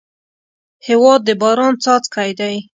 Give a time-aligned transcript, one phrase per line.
[0.87, 2.55] هېواد د باران څاڅکی دی.